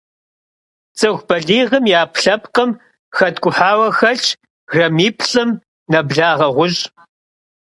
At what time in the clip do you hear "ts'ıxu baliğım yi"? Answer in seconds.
0.97-1.95